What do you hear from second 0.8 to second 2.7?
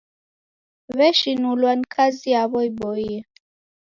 W'eshinulwa ni kazi yaw'o